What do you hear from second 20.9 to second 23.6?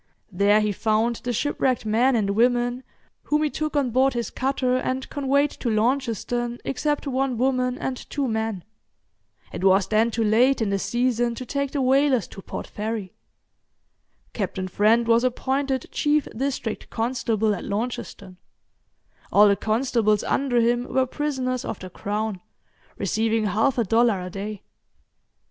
were prisoners of the Crown, receiving